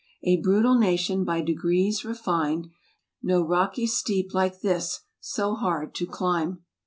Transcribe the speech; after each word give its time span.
A 0.23 0.41
brutal 0.41 0.79
nation 0.79 1.23
by 1.23 1.41
degrees 1.41 2.03
refined: 2.03 2.71
No 3.21 3.43
rocky 3.43 3.85
steep 3.85 4.33
like 4.33 4.61
this 4.61 5.01
so 5.19 5.53
hard 5.53 5.93
to 5.93 6.07
climb. 6.07 6.63